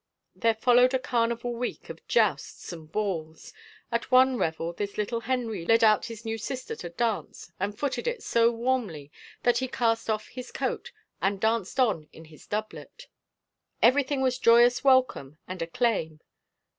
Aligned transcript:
There 0.35 0.55
followed 0.55 0.95
a 0.95 0.99
carnival 0.99 1.53
week 1.53 1.87
of 1.91 2.07
jousts 2.07 2.73
and 2.73 2.91
balls; 2.91 3.53
at 3.91 4.09
one 4.09 4.35
revel 4.35 4.73
this 4.73 4.97
little 4.97 5.19
Henry 5.19 5.63
led 5.63 5.83
out 5.83 6.05
his 6.05 6.25
new 6.25 6.39
sister 6.39 6.75
to 6.77 6.89
dance 6.89 7.51
and 7.59 7.77
footed 7.77 8.07
it 8.07 8.23
so 8.23 8.49
warmly 8.49 9.11
that 9.43 9.59
he 9.59 9.67
cast 9.67 10.09
off 10.09 10.29
his 10.29 10.51
coat 10.51 10.91
and 11.21 11.39
danced 11.39 11.79
on 11.79 12.09
in 12.11 12.25
his 12.25 12.47
doublet. 12.47 13.05
Everything 13.79 14.21
was 14.21 14.39
joyous 14.39 14.83
welcome 14.83 15.37
and 15.47 15.61
acclaim. 15.61 16.19